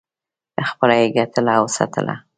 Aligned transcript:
خپله 0.69 0.95
یې 1.01 1.07
ګټله 1.17 1.51
او 1.59 1.65
څټله. 1.75 2.15